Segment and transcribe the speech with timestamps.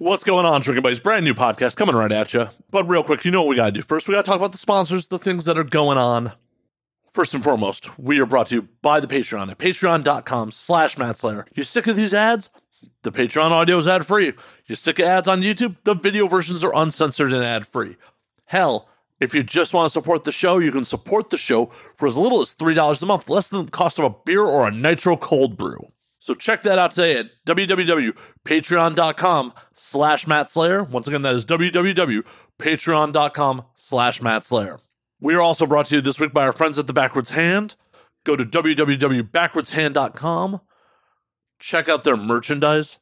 [0.00, 0.98] What's going on, Drinking Buddies?
[0.98, 2.48] Brand new podcast coming right at you.
[2.70, 4.08] But real quick, you know what we got to do first?
[4.08, 6.32] We got to talk about the sponsors, the things that are going on.
[7.12, 11.44] First and foremost, we are brought to you by the Patreon at patreon.com slash mattslayer.
[11.54, 12.48] You sick of these ads?
[13.02, 14.32] The Patreon audio is ad free.
[14.64, 15.76] You sick of ads on YouTube?
[15.84, 17.98] The video versions are uncensored and ad free.
[18.46, 18.88] Hell,
[19.20, 22.16] if you just want to support the show, you can support the show for as
[22.16, 25.18] little as $3 a month, less than the cost of a beer or a nitro
[25.18, 25.92] cold brew.
[26.20, 30.82] So check that out today at www.patreon.com slash Matt Slayer.
[30.84, 34.78] Once again, that is www.patreon.com slash Matt Slayer.
[35.18, 37.74] We are also brought to you this week by our friends at the Backwards Hand.
[38.24, 40.60] Go to www.backwardshand.com.
[41.58, 42.98] Check out their merchandise.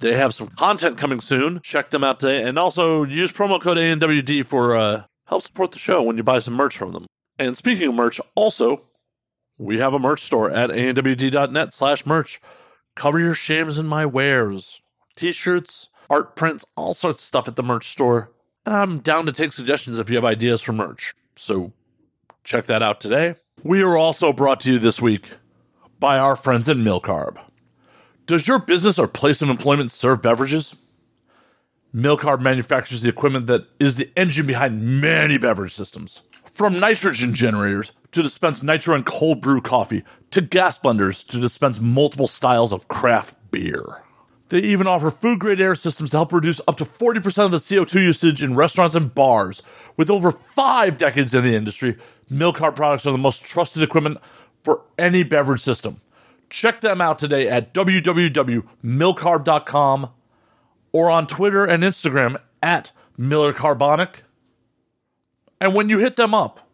[0.00, 1.60] They have some content coming soon.
[1.62, 2.42] Check them out today.
[2.42, 6.40] And also use promo code ANWD for uh, help support the show when you buy
[6.40, 7.06] some merch from them.
[7.38, 8.82] And speaking of merch, also,
[9.58, 12.40] we have a merch store at anwd.net slash merch.
[12.94, 14.80] Cover your shames in my wares.
[15.16, 18.30] T-shirts, art prints, all sorts of stuff at the merch store.
[18.64, 21.14] I'm down to take suggestions if you have ideas for merch.
[21.36, 21.72] So
[22.44, 23.34] check that out today.
[23.62, 25.24] We are also brought to you this week
[25.98, 27.38] by our friends at Milcarb.
[28.26, 30.76] Does your business or place of employment serve beverages?
[31.94, 36.22] Milcarb manufactures the equipment that is the engine behind many beverage systems.
[36.58, 41.80] From nitrogen generators to dispense nitro and cold brew coffee, to gas blenders to dispense
[41.80, 44.02] multiple styles of craft beer.
[44.48, 47.58] They even offer food grade air systems to help reduce up to 40% of the
[47.58, 49.62] CO2 usage in restaurants and bars.
[49.96, 51.96] With over five decades in the industry,
[52.28, 54.18] Milcarb products are the most trusted equipment
[54.64, 56.00] for any beverage system.
[56.50, 60.10] Check them out today at www.milcarb.com
[60.90, 64.24] or on Twitter and Instagram at Miller Carbonic.
[65.60, 66.68] And when you hit them up,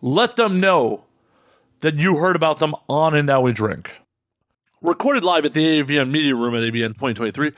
[0.00, 1.04] let them know
[1.80, 3.92] that you heard about them on And Now We Drink.
[4.80, 7.52] Recorded live at the AVN Media Room at AVN 2023,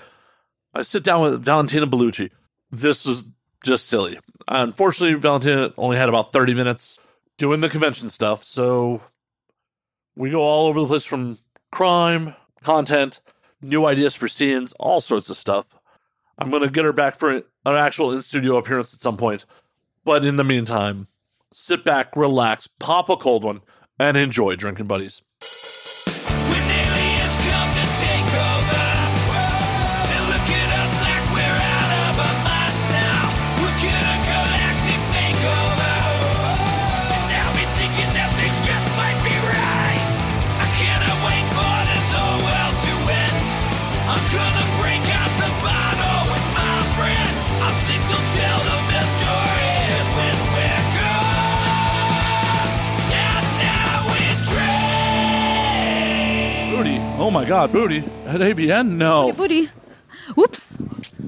[0.75, 2.31] I sit down with Valentina Bellucci.
[2.71, 3.25] This was
[3.65, 4.19] just silly.
[4.47, 6.99] Unfortunately, Valentina only had about 30 minutes
[7.37, 9.03] doing the convention stuff, so
[10.17, 11.39] we go all over the place from
[11.71, 13.21] crime, content,
[13.61, 15.67] new ideas for scenes, all sorts of stuff.
[16.39, 19.45] I'm going to get her back for an actual in studio appearance at some point.
[20.09, 21.07] But in the meantime,
[21.53, 23.61] sit back, relax, pop a cold one,
[23.99, 25.21] and enjoy drinking buddies.
[57.21, 57.99] Oh my God, Booty.
[58.27, 58.91] At AVN?
[58.93, 59.33] No.
[59.33, 59.71] Booty.
[60.37, 60.79] Whoops.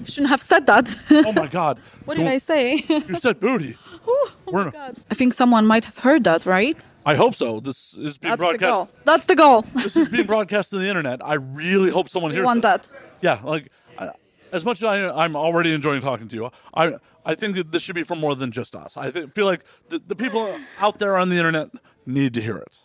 [0.04, 0.94] Shouldn't have said that.
[1.10, 1.78] Oh my God.
[2.04, 2.76] what did I say?
[2.88, 3.76] You said Booty.
[4.06, 4.96] oh We're- my God.
[5.10, 6.78] I think someone might have heard that, right?
[7.04, 7.60] I hope so.
[7.60, 8.60] This is being That's the broadcast.
[8.72, 8.88] goal.
[9.04, 9.62] That's the goal.
[9.74, 11.24] This is being broadcast to the internet.
[11.26, 12.88] I really hope someone you hears want this.
[12.88, 12.98] that?
[13.20, 14.10] Yeah, like I,
[14.52, 17.82] as much as I, I'm already enjoying talking to you, I I think that this
[17.82, 18.96] should be for more than just us.
[18.96, 21.70] I th- feel like the, the people out there on the internet
[22.06, 22.78] need to hear it.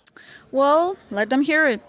[0.51, 1.81] Well, let them hear it.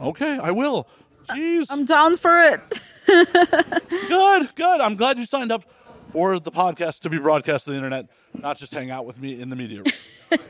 [0.00, 0.88] Okay, I will.
[1.28, 2.80] Jeez, I'm down for it.
[4.08, 4.80] good, good.
[4.80, 5.64] I'm glad you signed up
[6.12, 9.40] for the podcast to be broadcast to the internet, not just hang out with me
[9.40, 10.40] in the media room.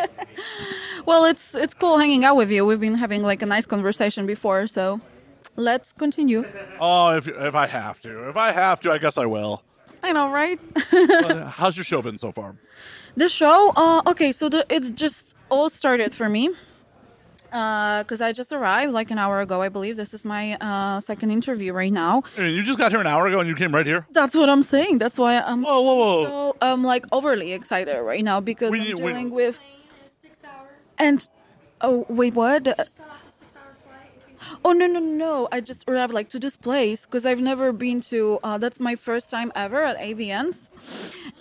[1.07, 2.67] Well, it's it's cool hanging out with you.
[2.67, 5.01] We've been having like a nice conversation before, so
[5.55, 6.45] let's continue.
[6.81, 9.63] oh, if if I have to, if I have to, I guess I will.
[10.03, 10.59] I know, right?
[10.91, 12.57] But how's your show been so far?
[13.15, 16.51] The show, uh, okay, so the, it's just all started for me
[17.56, 19.97] because I just arrived like an hour ago, I believe.
[19.97, 22.22] This is my uh, second interview right now.
[22.37, 24.06] I you just got here an hour ago and you came right here.
[24.12, 24.99] That's what I'm saying.
[24.99, 26.25] That's why I'm Whoa, whoa, whoa!
[26.25, 29.59] so I'm like overly excited right now because We I'm need- we- dealing with
[30.22, 30.69] Six hour.
[30.99, 31.27] and
[31.81, 32.65] oh wait, what?
[32.65, 34.11] Got off a six hour flight.
[34.34, 35.49] If Oh no no no!
[35.53, 38.39] I just arrived like to this place because I've never been to.
[38.43, 40.71] Uh, that's my first time ever at AVN's,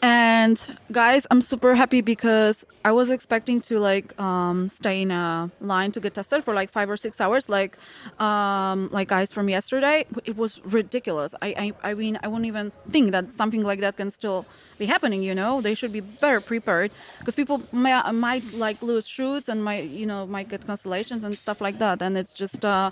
[0.02, 0.60] and
[0.92, 5.92] guys, I'm super happy because I was expecting to like um, stay in a line
[5.94, 7.78] to get tested for like five or six hours, like
[8.20, 10.06] um, like guys from yesterday.
[10.26, 11.34] It was ridiculous.
[11.42, 14.46] I, I I mean I wouldn't even think that something like that can still
[14.78, 15.24] be happening.
[15.24, 19.64] You know, they should be better prepared because people may, might like lose shoots and
[19.64, 22.64] might you know might get cancellations and stuff like that, and it's just.
[22.64, 22.92] Uh,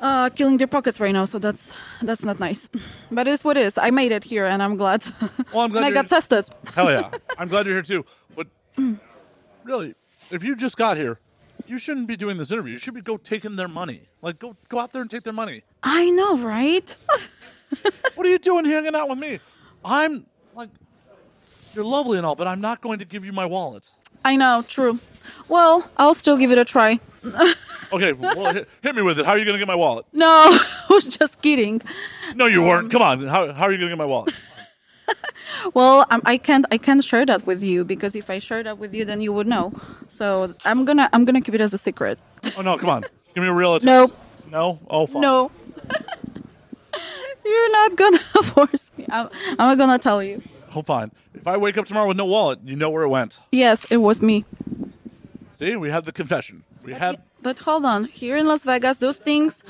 [0.00, 2.68] uh, killing their pockets right now, so that's that's not nice.
[3.10, 3.78] But it is what it is.
[3.78, 5.04] I made it here, and I'm glad.
[5.52, 6.48] Well, I'm glad I got tested.
[6.74, 7.10] Hell yeah.
[7.38, 8.04] I'm glad you're here too.
[8.36, 8.46] But
[9.64, 9.94] really,
[10.30, 11.18] if you just got here,
[11.66, 12.74] you shouldn't be doing this interview.
[12.74, 14.02] You should be go taking their money.
[14.22, 15.62] Like go go out there and take their money.
[15.82, 16.94] I know, right?
[18.14, 19.40] what are you doing hanging out with me?
[19.84, 20.70] I'm like,
[21.78, 23.88] you're lovely and all, but I'm not going to give you my wallet.
[24.24, 24.98] I know, true.
[25.48, 26.98] Well, I'll still give it a try.
[27.90, 29.24] Okay, well, hit, hit me with it.
[29.24, 30.04] How are you going to get my wallet?
[30.12, 31.80] No, I was just kidding.
[32.34, 32.92] No, you weren't.
[32.92, 33.26] Come on.
[33.26, 34.34] How, how are you going to get my wallet?
[35.72, 36.66] Well, um, I can't.
[36.70, 39.32] I can't share that with you because if I share that with you, then you
[39.32, 39.72] would know.
[40.08, 41.08] So I'm gonna.
[41.14, 42.18] I'm gonna keep it as a secret.
[42.58, 43.04] Oh no, come on.
[43.34, 43.78] Give me a real.
[43.82, 44.12] No,
[44.50, 44.78] No.
[44.90, 45.22] Oh, fine.
[45.22, 45.50] no.
[47.44, 49.06] You're not gonna force me.
[49.10, 50.42] I'm, I'm not gonna tell you.
[50.74, 51.10] Oh, fine.
[51.34, 53.40] If I wake up tomorrow with no wallet, you know where it went.
[53.52, 54.44] Yes, it was me.
[55.58, 56.64] See, we had the confession.
[56.84, 57.20] We had.
[57.42, 58.04] But hold on.
[58.04, 59.64] Here in Las Vegas, those things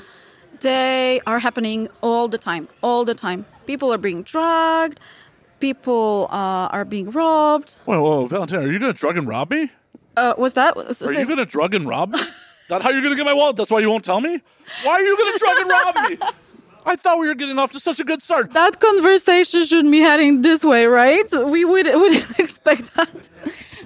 [0.61, 2.67] they are happening all the time.
[2.81, 3.45] All the time.
[3.65, 4.99] People are being drugged.
[5.59, 7.79] People uh, are being robbed.
[7.85, 9.71] Whoa, whoa, Valentina, are you going to drug and rob me?
[10.15, 10.75] Uh, was that?
[10.75, 12.19] Was, Are you going to drug and rob me?
[12.69, 13.55] That how you're going to get my wallet?
[13.55, 14.39] That's why you won't tell me?
[14.83, 16.17] Why are you going to drug and rob me?
[16.85, 18.53] I thought we were getting off to such a good start.
[18.53, 21.25] that conversation should be heading this way, right?
[21.31, 23.29] We would wouldn't expect that.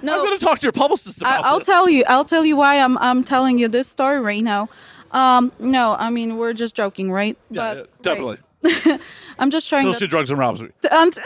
[0.02, 1.66] No, I'm going to talk to your publicist I, about I'll this.
[1.68, 2.04] tell you.
[2.08, 4.68] I'll tell you why I'm I'm telling you this story right now.
[5.10, 7.36] Um, no, I mean we're just joking, right?
[7.50, 8.38] Yeah, yeah, definitely.
[8.62, 9.00] right.
[9.38, 9.84] I'm just showing.
[9.86, 10.68] Go that- drugs and robs me.
[10.90, 11.18] and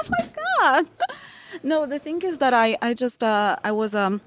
[0.00, 0.28] oh my
[0.60, 0.86] god
[1.62, 4.20] no the thing is that i i just uh i was um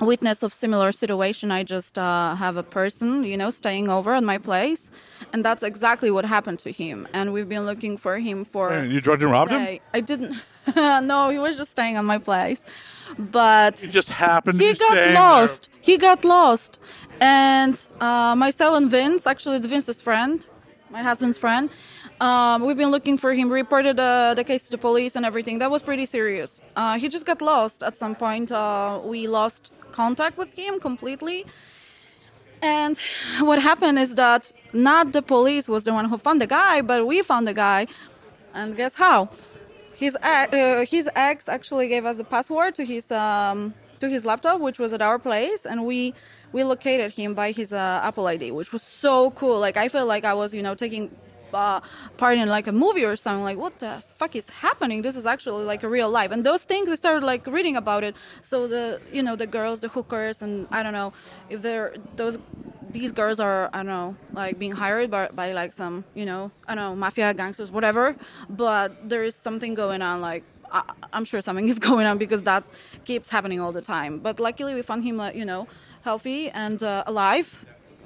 [0.00, 4.22] witness of similar situation i just uh have a person you know staying over at
[4.22, 4.90] my place
[5.32, 8.92] and that's exactly what happened to him and we've been looking for him for And
[8.92, 9.78] you drugged and robbed him?
[9.92, 10.36] i didn't
[10.76, 12.60] no he was just staying on my place
[13.18, 15.70] but He just happened to he got lost.
[15.80, 16.78] He got lost,
[17.20, 20.44] and uh, myself and Vince, actually, it's Vince's friend,
[20.90, 21.70] my husband's friend.
[22.20, 23.48] Um, we've been looking for him.
[23.50, 25.58] Reported uh, the case to the police and everything.
[25.60, 26.60] That was pretty serious.
[26.76, 28.52] Uh, he just got lost at some point.
[28.52, 29.72] Uh, we lost
[30.02, 31.38] contact with him completely.
[32.62, 32.96] And
[33.50, 34.42] what happened is that
[34.72, 37.80] not the police was the one who found the guy, but we found the guy.
[38.54, 39.18] And guess how?
[40.02, 43.58] His uh, his ex actually gave us the password to his um,
[44.00, 46.14] to his laptop, which was at our place, and we
[46.54, 49.58] we located him by his uh, Apple ID, which was so cool.
[49.66, 51.04] Like I felt like I was, you know, taking
[51.52, 51.80] uh,
[52.16, 53.44] part in like a movie or something.
[53.44, 55.02] Like what the fuck is happening?
[55.02, 56.30] This is actually like a real life.
[56.30, 58.14] And those things I started like reading about it.
[58.42, 61.12] So the you know the girls, the hookers, and I don't know
[61.48, 62.38] if they're those
[62.90, 66.50] these girls are I don't know like being hired by, by like some you know
[66.66, 68.16] I don't know mafia gangsters whatever
[68.48, 72.42] but there is something going on like I, I'm sure something is going on because
[72.44, 72.64] that
[73.04, 75.68] keeps happening all the time but luckily we found him like you know
[76.02, 77.64] healthy and uh, alive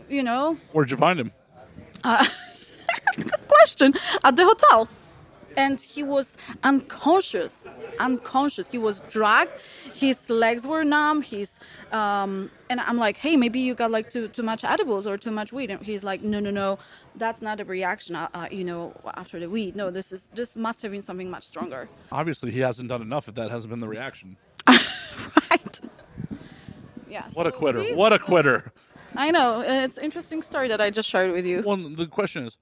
[0.08, 1.32] you know Where'd you find him?
[2.02, 2.28] good
[3.48, 3.94] question
[4.24, 4.88] at the hotel.
[5.56, 7.66] And he was unconscious
[7.98, 8.70] unconscious.
[8.70, 9.52] He was dragged.
[9.94, 11.22] His legs were numb.
[11.22, 11.58] His
[11.92, 15.30] um, and i'm like hey maybe you got like too, too much edibles or too
[15.30, 15.70] much weed.
[15.70, 16.78] And he's like no no no.
[17.14, 18.16] That's not a reaction.
[18.16, 19.76] Uh, uh, you know after the weed.
[19.76, 21.88] No this is this must have been something much stronger.
[22.10, 24.36] Obviously, he hasn't done enough if that hasn't been the reaction.
[24.68, 25.80] right.
[27.08, 27.84] Yeah What a quitter.
[27.84, 27.94] see?
[27.94, 28.72] What a quitter.
[29.14, 29.60] i know.
[29.60, 31.62] It's an interesting story that i just shared with you.
[31.64, 32.56] Well, the question is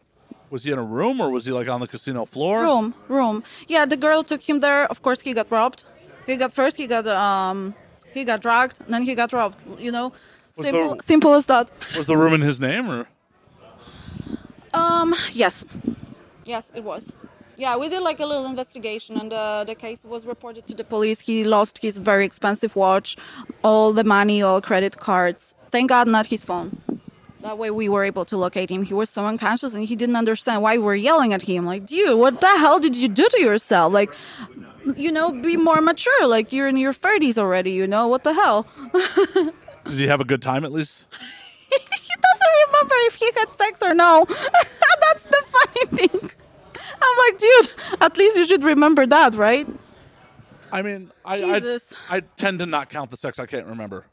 [0.51, 2.63] was he in a room or was he like on the casino floor?
[2.63, 3.43] room room.
[3.69, 4.87] Yeah the girl took him there.
[4.87, 5.85] Of course he got robbed.
[6.27, 7.75] He got first he got um
[8.15, 10.13] he got drugged, and then he got robbed you know?
[10.57, 11.71] Was simple the- simple as that.
[11.97, 13.07] Was the room in his name or?
[14.75, 15.65] um yes.
[16.45, 17.13] Yes it was.
[17.57, 20.85] Yeah we did like a little investigation and uh, the case was reported to the
[20.85, 21.21] police.
[21.21, 23.17] He lost his very expensive watch
[23.63, 25.55] all the money all credit cards.
[25.71, 26.71] Thank god not his phone
[27.43, 28.83] that way we were able to locate him.
[28.83, 31.65] He was so unconscious and he didn't understand why we were yelling at him.
[31.65, 33.93] Like, dude, what the hell did you do to yourself?
[33.93, 34.13] Like,
[34.97, 36.27] you know, be more mature.
[36.27, 38.09] Like, you're in your 30s already, you know?
[38.09, 38.67] What the hell?
[39.85, 41.07] Did he have a good time at least?
[41.71, 44.27] he doesn't remember if he had sex or no.
[44.29, 46.31] That's the funny thing.
[47.03, 47.69] I'm like, dude,
[48.01, 49.67] at least you should remember that, right?
[50.73, 51.79] I mean, I, I
[52.17, 54.05] I tend to not count the sex I can't remember.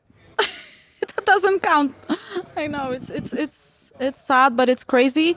[1.18, 1.94] That doesn't count.
[2.58, 5.36] I know it's it's it's it's sad, but it's crazy.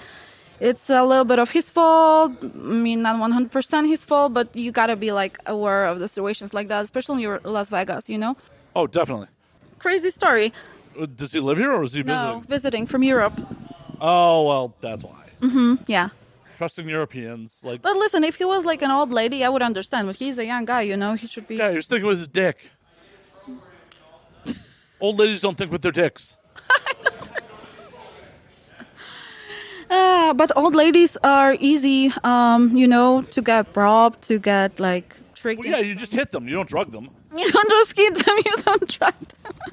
[0.61, 2.33] It's a little bit of his fault.
[2.45, 2.47] I
[2.87, 6.69] mean, not 100% his fault, but you gotta be like aware of the situations like
[6.69, 8.09] that, especially in your Las Vegas.
[8.11, 8.37] You know,
[8.77, 9.29] Oh, definitely.
[9.79, 10.53] crazy story.
[11.01, 12.43] Uh, Does he live here or is he No, visiting?
[12.43, 13.41] visiting from Europe.
[14.01, 15.17] Oh well, that's why.
[15.41, 15.77] Mm-hmm.
[15.87, 16.11] Yeah,
[16.59, 20.07] Trusting Europeans, like but listen, if he was like an old lady, I would understand.
[20.09, 21.15] But he's a young guy, you know.
[21.15, 21.57] He should be.
[21.57, 22.71] yeah, he was thinking with his dick.
[25.01, 26.37] Old ladies don't think with their dicks.
[29.91, 35.17] Uh, but old ladies are easy, um, you know, to get robbed, to get like
[35.35, 35.59] tricked.
[35.59, 36.47] Well, yeah, you just hit them.
[36.47, 37.11] You don't drug them.
[37.37, 39.55] You don't just keep them, you don't drug them.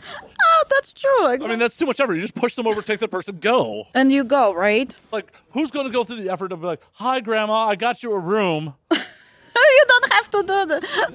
[0.50, 1.28] Oh, that's true.
[1.28, 2.16] I mean, that's too much effort.
[2.16, 3.86] You just push them over, take the person, go.
[3.94, 4.96] and you go, right?
[5.12, 8.14] Like, who's going to go through the effort of like, "Hi, Grandma, I got you
[8.14, 8.74] a room.
[8.92, 10.66] you don't have to do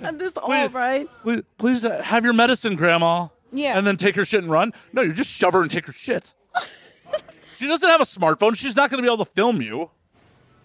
[0.03, 0.19] that.
[0.19, 1.09] This all right.
[1.23, 3.77] Please, please uh, have your medicine, Grandma." Yeah.
[3.77, 4.73] And then take her shit and run.
[4.93, 6.33] No, you just shove her and take her shit.
[7.57, 8.57] she doesn't have a smartphone.
[8.57, 9.91] She's not going to be able to film you.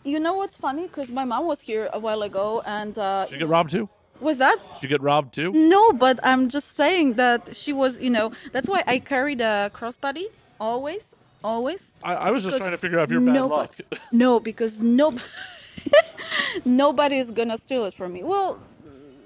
[0.04, 0.84] You know what's funny?
[0.84, 3.90] Because my mom was here a while ago, and uh, Did you get robbed too?
[4.20, 4.58] was that?
[4.76, 5.52] Did you get robbed too?
[5.52, 8.00] No, but I'm just saying that she was.
[8.00, 10.26] You know, that's why I carry the crossbody
[10.60, 11.06] always,
[11.44, 11.94] always.
[12.04, 13.76] I, I was just trying to figure out if you're bad luck.
[14.12, 15.14] No, because no,
[16.66, 18.24] nobody's gonna steal it from me.
[18.24, 18.60] Well,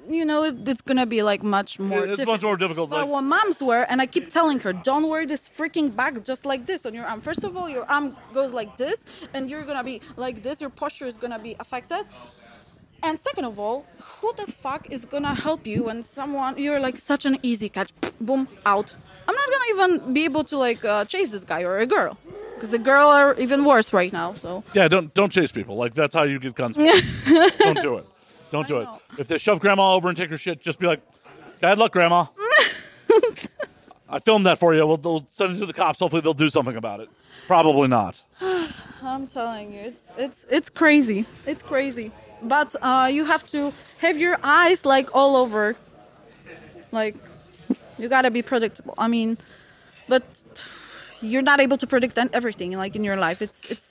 [0.09, 1.99] you know, it, it's gonna be like much more.
[1.99, 2.35] it's difficult.
[2.35, 2.89] much more difficult.
[2.89, 6.23] But Like, what moms wear, and I keep telling her, don't wear this freaking bag
[6.25, 7.21] just like this on your arm.
[7.21, 10.61] First of all, your arm goes like this, and you're gonna be like this.
[10.61, 12.05] Your posture is gonna be affected.
[13.03, 16.97] And second of all, who the fuck is gonna help you when someone you're like
[16.97, 17.91] such an easy catch?
[18.19, 18.95] Boom, out.
[19.27, 22.17] I'm not gonna even be able to like uh, chase this guy or a girl,
[22.55, 24.33] because the girl are even worse right now.
[24.35, 25.75] So yeah, don't don't chase people.
[25.77, 26.75] Like that's how you get guns.
[27.59, 28.05] don't do it.
[28.51, 28.87] Don't do it.
[29.17, 31.01] If they shove Grandma over and take her shit, just be like,
[31.59, 32.25] "Bad luck, Grandma."
[34.09, 34.85] I filmed that for you.
[34.85, 35.99] We'll, we'll send it to the cops.
[35.99, 37.09] Hopefully, they'll do something about it.
[37.47, 38.23] Probably not.
[39.01, 41.25] I'm telling you, it's it's it's crazy.
[41.47, 42.11] It's crazy.
[42.43, 45.75] But uh, you have to have your eyes like all over.
[46.91, 47.15] Like
[47.97, 48.93] you gotta be predictable.
[48.97, 49.37] I mean,
[50.09, 50.23] but
[51.21, 53.41] you're not able to predict everything like in your life.
[53.41, 53.90] It's it's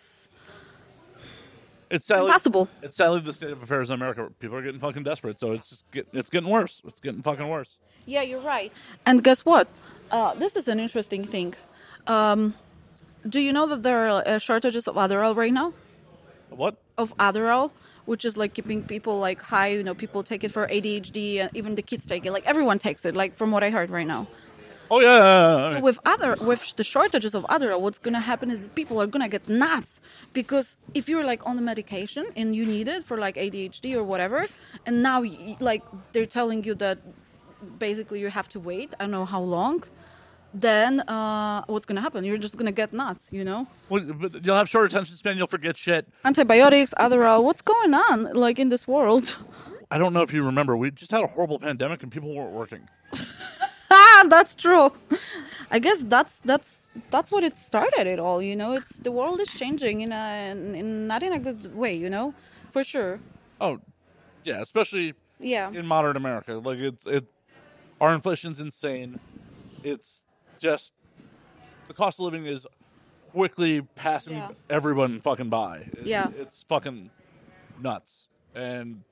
[1.91, 2.69] It's sadly, Impossible.
[2.83, 4.29] It's sadly the state of affairs in America.
[4.39, 5.39] People are getting fucking desperate.
[5.41, 6.81] So it's just get, it's getting worse.
[6.87, 7.79] It's getting fucking worse.
[8.07, 8.73] yeah, you're right.
[9.05, 9.69] And guess what?
[10.11, 11.55] Uh, this is an interesting thing.
[12.07, 12.55] Um,
[13.29, 15.73] do you know that there are uh, shortages of Adderall right now?
[16.51, 16.77] What?
[16.99, 17.71] of Adderall,
[18.05, 19.69] which is like keeping people like high.
[19.69, 22.33] You know, people take it for ADHD, and even the kids take it.
[22.33, 23.17] Like everyone takes it.
[23.17, 24.27] Like from what I heard right now.
[24.93, 25.17] Oh yeah.
[25.17, 28.75] yeah, yeah, So with other with the shortages of Adderall, what's gonna happen is that
[28.75, 30.01] people are gonna get nuts
[30.33, 34.03] because if you're like on the medication and you need it for like ADHD or
[34.03, 34.47] whatever,
[34.87, 35.23] and now
[35.61, 35.83] like
[36.13, 36.99] they're telling you that
[37.79, 38.93] basically you have to wait.
[38.99, 39.85] I don't know how long.
[40.53, 42.25] Then uh, what's gonna happen?
[42.25, 43.69] You're just gonna get nuts, you know.
[43.89, 45.37] Well, but you'll have short attention span.
[45.37, 46.09] You'll forget shit.
[46.25, 47.45] Antibiotics, Adderall.
[47.45, 49.37] What's going on like in this world?
[49.93, 50.77] I don't know if you remember.
[50.77, 52.89] We just had a horrible pandemic and people weren't working.
[54.29, 54.93] that's true.
[55.71, 58.43] I guess that's that's that's what it started it all.
[58.43, 61.75] You know, it's the world is changing in a in, in not in a good
[61.75, 61.95] way.
[61.95, 62.35] You know,
[62.71, 63.21] for sure.
[63.61, 63.81] Oh,
[64.45, 64.61] yeah.
[64.63, 65.71] Especially Yeah.
[65.71, 66.55] in modern America.
[66.55, 67.25] Like it's it.
[68.01, 69.21] Our inflation's insane.
[69.85, 70.25] It's
[70.59, 70.93] just
[71.89, 72.67] the cost of living is
[73.31, 74.49] quickly passing Yeah.
[74.69, 75.79] everyone fucking by.
[75.93, 76.29] It- Yeah.
[76.37, 77.11] it's fucking
[77.81, 79.03] nuts, and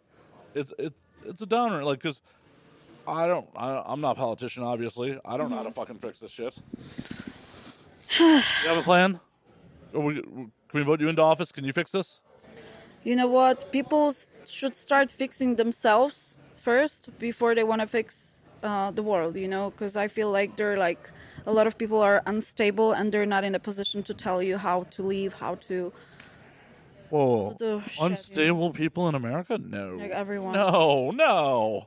[0.55, 0.93] it's it
[1.25, 1.85] it's a downer.
[1.85, 2.21] Like because
[3.09, 4.63] I don't I, I'm not a politician.
[4.63, 5.69] Obviously, I don't know how Mm-hmm.
[5.71, 6.57] to fucking fix this shit.
[8.21, 9.19] you have a plan?
[9.95, 11.51] Or we, can we vote you into office?
[11.53, 12.21] Can you fix this?
[13.05, 13.73] You know what?
[13.73, 19.37] People s- should start fixing themselves first before they want to fix uh, the world.
[19.37, 21.11] You know, because I feel like they're like
[21.47, 24.59] a lot of people are unstable and they're not in a position to tell you
[24.59, 25.93] how to live, how to.
[27.11, 28.11] Whoa, the shit, you know.
[28.11, 29.57] unstable people in America?
[29.57, 30.53] No, Like everyone.
[30.53, 31.87] No, no,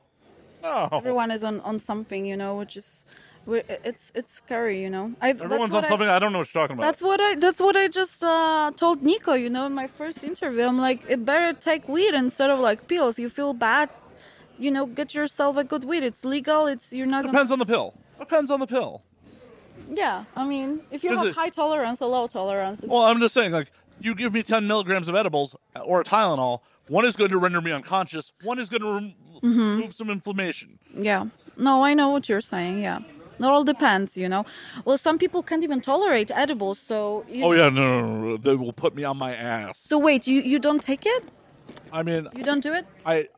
[0.64, 0.90] no.
[0.94, 3.06] Everyone is on, on something, you know, which is.
[3.46, 5.06] we're- It's it's scary, you know.
[5.22, 6.08] I, Everyone's on I- something.
[6.08, 6.86] I, don't know what you're talking about.
[6.88, 7.36] That's what I.
[7.36, 9.34] That's what I just uh, told Nico.
[9.34, 12.88] You know, in my first interview, I'm like, it better take weed instead of like
[12.88, 13.18] pills.
[13.18, 13.90] You feel bad,
[14.60, 16.04] you know, get yourself a good weed.
[16.04, 16.68] It's legal.
[16.68, 17.22] It's you're not.
[17.24, 17.94] Gonna, Depends on the pill.
[18.20, 19.02] Depends on the pill.
[19.90, 23.20] yeah, I mean, if you Does have it- high tolerance or low tolerance, Well, I'm
[23.20, 27.16] just saying, like, you give me 10 milligrams of edibles or a Tylenol, one is
[27.16, 29.60] going to render me unconscious, one is going to rem- Mm-hmm.
[29.60, 30.78] remove some inflammation.
[30.96, 31.26] yeah.
[31.58, 32.80] No, I know what you're saying.
[32.84, 33.00] Yeah,
[33.40, 34.46] it all depends, you know.
[34.86, 37.26] Well, some people can't even tolerate edibles, so.
[37.28, 38.38] You, Oh, yeah, no, no, no.
[38.38, 39.80] They will put me on my ass.
[39.80, 41.24] So wait, you you don't take it?
[41.92, 42.86] I mean, You don't do it?
[43.04, 43.30] I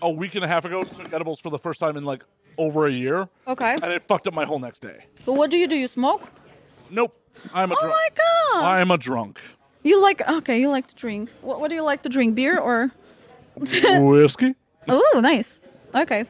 [0.00, 2.24] a week and a half ago took edibles for the first time in like
[2.56, 3.74] over a year, Okay.
[3.82, 5.04] and it fucked up my whole next day.
[5.26, 5.76] But what do you do?
[5.76, 6.22] You smoke?
[6.90, 7.14] Nope.
[7.52, 7.94] I'm a Oh drunk.
[7.94, 8.64] my god!
[8.64, 9.40] I'm a drunk.
[9.84, 10.58] You like okay?
[10.60, 11.30] You like to drink.
[11.42, 12.34] What, what do you like to drink?
[12.34, 12.90] Beer or?
[13.56, 14.54] Whiskey?
[14.88, 15.60] Oh, nice.
[15.94, 16.24] Okay.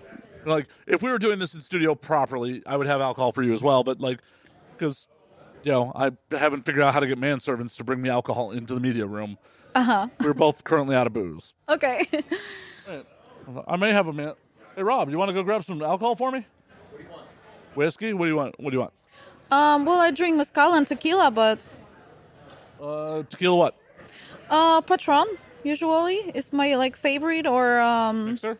[0.44, 3.54] like if we were doing this in studio properly i would have alcohol for you
[3.54, 4.18] as well but like
[4.76, 5.08] because
[5.62, 8.74] you know i haven't figured out how to get manservants to bring me alcohol into
[8.74, 9.38] the media room
[9.74, 12.04] uh-huh we're both currently out of booze Okay.
[13.66, 14.34] i may have a man
[14.76, 16.44] hey rob you want to go grab some alcohol for me
[16.90, 17.26] What do you want?
[17.74, 18.92] whiskey what do you want what do you want
[19.50, 19.84] um.
[19.86, 21.58] Well, I drink mezcal and tequila, but
[22.80, 23.74] uh tequila what
[24.50, 25.24] uh, Patron
[25.62, 28.26] usually is my like favorite or um.
[28.26, 28.58] mixer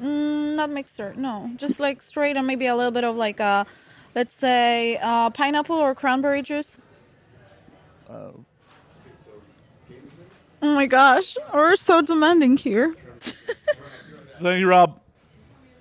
[0.00, 1.50] Mm, not mixer, no.
[1.56, 3.64] Just like straight and maybe a little bit of like uh
[4.14, 6.80] let's say uh, pineapple or cranberry juice.
[8.08, 8.44] Oh
[10.74, 12.94] my gosh, we're so demanding here.
[14.40, 15.00] Thank you, Rob.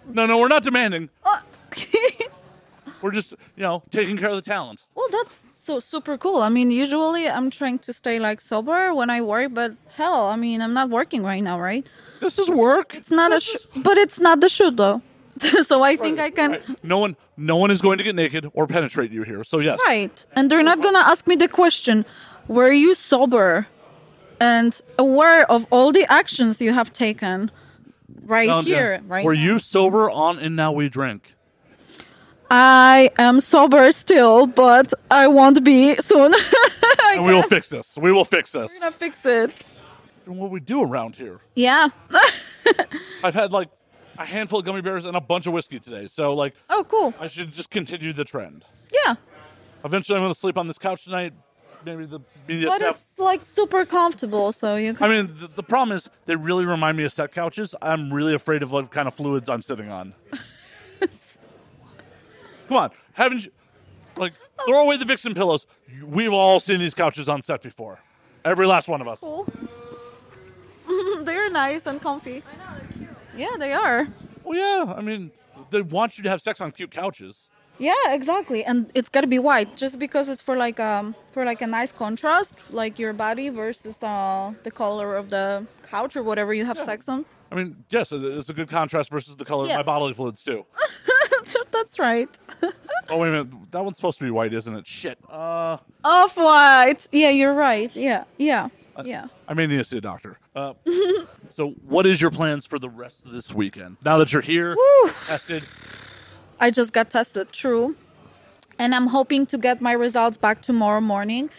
[0.08, 1.10] No, no, we're not demanding.
[1.24, 1.40] Uh,
[3.02, 4.86] We're just, you know, taking care of the talent.
[4.94, 6.42] well, that's so super cool.
[6.42, 10.36] I mean, usually I'm trying to stay like sober when I work, but hell, I
[10.36, 11.86] mean, I'm not working right now, right?
[12.20, 12.96] This is work.
[12.96, 15.02] It's not a sh- but it's not the shoot though.
[15.64, 16.84] so I think I can Right.
[16.84, 19.44] No one, no one is going to get naked or penetrate you here.
[19.44, 20.26] So yes, Right.
[20.36, 22.06] And they're not going to ask me the question,
[22.48, 23.68] were you sober
[24.40, 27.52] and aware of all the actions you have taken
[28.24, 29.24] right here, right?
[29.24, 29.42] Were now?
[29.42, 31.36] you sober on and now we drink?
[32.54, 36.34] I am sober still, but I won't be soon.
[37.14, 37.98] And we will fix this.
[37.98, 38.74] We will fix this.
[38.74, 39.54] We're gonna fix it.
[40.26, 41.42] And what we do around here.
[41.56, 41.90] Yeah.
[43.24, 43.70] I've had like
[44.18, 46.08] a handful of gummy bears and a bunch of whiskey today.
[46.10, 47.14] So like, oh, cool.
[47.20, 48.64] I should just continue the trend.
[49.06, 49.16] Yeah.
[49.84, 51.34] Eventually, I'm going to sleep on this couch tonight.
[51.84, 52.96] Maybe the media But staff.
[52.96, 56.66] it's like super comfortable, so you can I mean, the, the problem is they really
[56.66, 57.76] remind me of set couches.
[57.82, 60.14] I'm really afraid of what kind of fluids I'm sitting on.
[62.72, 63.52] Come on, haven't you?
[64.16, 64.32] Like,
[64.66, 65.68] throw away the Vixen pillows.
[66.06, 68.00] We've all seen these couches on set before.
[68.46, 69.20] Every last one of us.
[69.20, 69.46] cool.
[71.24, 72.42] they're nice and comfy.
[72.50, 73.10] I know, they're cute.
[73.36, 74.08] Yeah, they are.
[74.46, 74.94] Well, yeah.
[74.94, 75.32] I mean,
[75.70, 77.50] they want you to have sex on cute couches.
[77.78, 78.64] Yeah, exactly.
[78.64, 81.92] And it's gotta be white, just because it's for like um for like a nice
[81.92, 86.78] contrast, like your body versus uh the color of the couch or whatever you have
[86.78, 87.26] sex on.
[87.52, 89.74] I mean, yes, it's a good contrast versus the color Yeah.
[89.74, 90.66] of my bodily fluids too.
[91.72, 92.30] That's right.
[93.10, 94.88] Oh wait a minute, that one's supposed to be white, isn't it?
[94.88, 95.18] Shit.
[95.30, 97.08] Uh, Off white.
[97.12, 97.94] Yeah, you're right.
[97.96, 98.70] Yeah, yeah,
[99.04, 99.28] yeah.
[99.48, 100.38] I may need to see a doctor.
[100.56, 100.74] Uh,
[101.52, 103.98] so, what is your plans for the rest of this weekend?
[104.06, 105.12] Now that you're here, Woo.
[105.26, 105.64] tested.
[106.60, 107.96] I just got tested, true.
[108.80, 111.50] And I'm hoping to get my results back tomorrow morning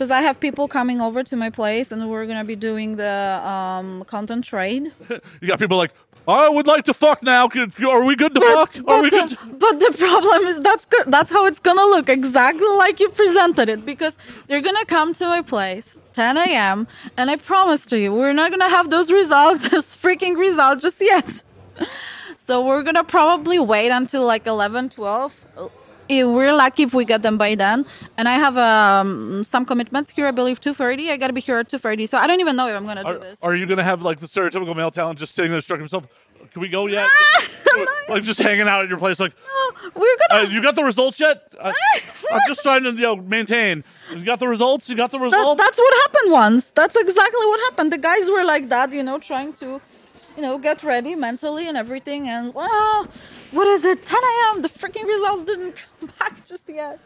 [0.00, 2.96] because I have people coming over to my place and we're going to be doing
[2.96, 4.92] the um, content trade.
[5.42, 5.92] You got people like,
[6.26, 7.50] I would like to fuck now.
[7.86, 8.78] Are we good to fuck?
[8.78, 9.28] Are But we good?
[9.28, 11.04] the, to-" but the problem is that's good.
[11.08, 15.26] That's how it's gonna look exactly like you presented it because they're gonna come to
[15.26, 16.86] my place 10 a.m.
[17.18, 21.00] and I promise to you we're not gonna have those results, those freaking results just
[21.02, 21.42] yet.
[22.36, 25.34] So we're gonna probably wait until like 11, 12.
[26.10, 27.86] We're lucky if we get them by then.
[28.18, 30.26] And I have um, some commitments here.
[30.26, 31.10] I believe 2:30.
[31.10, 32.08] I gotta be here at 2:30.
[32.08, 33.38] So I don't even know if I'm gonna do this.
[33.42, 36.06] are you going to have like the stereotypical male talent just sitting there stroking himself?
[36.52, 37.08] Can we go yet?
[37.72, 37.86] No.
[38.14, 39.32] like just hanging out at your place, like,
[39.94, 40.50] we're uh, gonna.
[40.52, 41.36] you got the results yet?
[41.62, 41.68] I,
[42.32, 43.84] I'm just trying to you know maintain.
[44.10, 44.88] You got the results?
[44.90, 45.62] You got the That, results?
[45.62, 46.70] that's what happened once.
[46.72, 47.92] That's exactly what happened.
[47.92, 49.80] The guys were like that, you know, trying to,
[50.36, 52.28] you know, get ready mentally and everything.
[52.28, 53.06] And wow,
[53.52, 54.04] what is it?
[54.06, 54.62] 10 a.m.
[54.62, 56.98] The freaking results didn't come back just yet.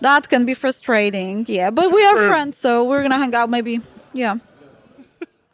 [0.00, 1.44] That can be frustrating.
[1.48, 2.28] Yeah, but we are Sure.
[2.28, 3.48] friends, so we're gonna hang out.
[3.50, 3.80] Maybe,
[4.12, 4.36] yeah,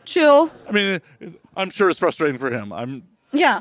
[0.04, 0.50] chill.
[0.68, 1.00] I mean,
[1.56, 2.72] I'm sure it's frustrating for him.
[2.72, 3.02] I'm.
[3.32, 3.60] Yeah,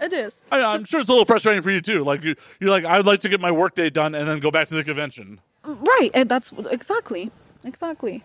[0.00, 0.34] it is.
[0.50, 2.02] I, I'm sure it's a little frustrating for you too.
[2.02, 4.66] Like you, you're like, I'd like to get my workday done and then go back
[4.68, 5.40] to the convention.
[5.64, 6.10] Right.
[6.14, 7.30] And that's exactly,
[7.62, 8.24] exactly.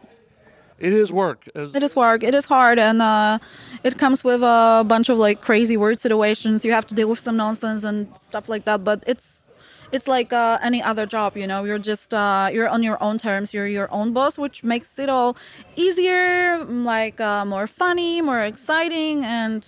[0.79, 1.47] It is work.
[1.55, 2.23] As- It is work.
[2.23, 3.39] It is hard, and uh,
[3.83, 6.63] it comes with a bunch of like crazy weird situations.
[6.65, 8.83] You have to deal with some nonsense and stuff like that.
[8.83, 9.45] But it's
[9.91, 11.63] it's like uh, any other job, you know.
[11.65, 13.53] You're just uh, you're on your own terms.
[13.53, 15.35] You're your own boss, which makes it all
[15.75, 19.67] easier, like uh, more funny, more exciting, and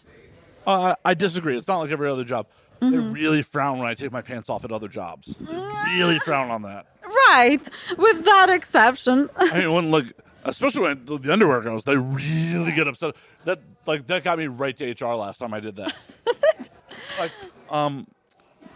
[0.68, 1.58] Uh, I disagree.
[1.58, 2.46] It's not like every other job.
[2.80, 3.14] They Mm-hmm.
[3.14, 5.36] really frown when I take my pants off at other jobs.
[5.40, 5.54] They
[5.98, 6.86] really frown on that.
[7.30, 7.62] right
[7.98, 9.30] with that exception.
[9.38, 10.08] I mean, when like,
[10.46, 13.16] especially when the, the underwear goes, they really get upset.
[13.46, 15.96] That like that got me right to HR last time I did that.
[17.20, 17.32] like,
[17.70, 18.08] um,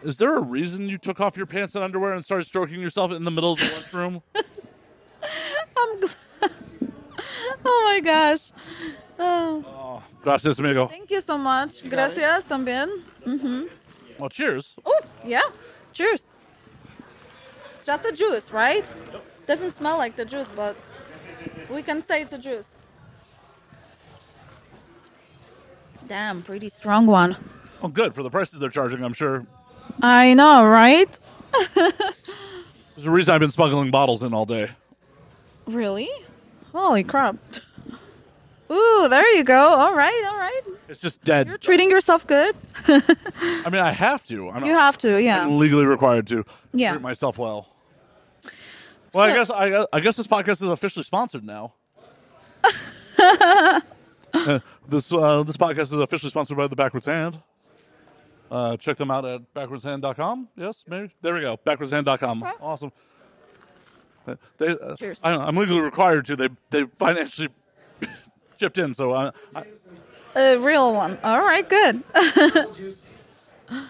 [0.04, 3.12] is there a reason you took off your pants and underwear and started stroking yourself
[3.12, 4.22] in the middle of the lunchroom?
[5.78, 6.16] I'm glad.
[7.66, 8.52] oh my gosh.
[9.18, 10.88] Oh, oh, gracias, amigo.
[10.88, 11.88] thank you so much.
[11.90, 13.02] Gracias también.
[13.26, 13.68] Mm-hmm.
[14.20, 14.76] Well, cheers.
[14.86, 15.42] Oh, yeah.
[15.94, 16.24] Cheers.
[17.84, 18.86] Just the juice, right?
[19.46, 20.76] Doesn't smell like the juice, but
[21.70, 22.68] we can say it's a juice.
[26.08, 27.36] Damn, pretty strong one.
[27.82, 29.04] Oh, good for the prices they're charging.
[29.04, 29.46] I'm sure.
[30.02, 31.20] I know, right?
[31.76, 34.70] There's a reason I've been smuggling bottles in all day.
[35.66, 36.10] Really?
[36.74, 37.38] Holy crap.
[38.72, 39.56] Ooh, there you go.
[39.76, 40.62] All right, all right.
[40.90, 41.48] It's just dead.
[41.48, 42.56] You're treating yourself good.
[42.88, 44.50] I mean, I have to.
[44.50, 45.44] I'm You have to, yeah.
[45.44, 46.92] I'm legally required to Yeah.
[46.92, 47.70] treat myself well.
[49.16, 51.74] Well, I guess I, I guess this podcast is officially sponsored now.
[53.18, 53.82] Uh,
[54.88, 57.40] this uh, this podcast is officially sponsored by the Backwards Hand.
[58.52, 60.50] Uh, check them out at backwardshand.com.
[60.56, 61.12] Yes, maybe.
[61.22, 61.58] There we go.
[61.66, 62.44] Backwardshand.com.
[62.44, 62.52] Okay.
[62.62, 62.92] Awesome.
[64.58, 65.22] They, uh, Cheers.
[65.24, 66.36] I, I'm legally required to.
[66.36, 67.50] They they financially
[68.60, 69.64] chipped in, so I, I,
[70.36, 71.18] A real one.
[71.24, 72.04] All right, good.